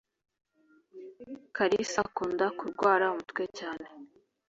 [1.55, 3.87] kalisa akunda kurwara umutwe cyane